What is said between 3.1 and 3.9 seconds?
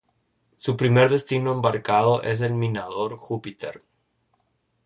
"Júpiter".